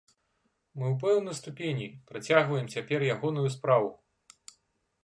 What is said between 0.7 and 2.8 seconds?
Мы ў пэўнай ступені працягваем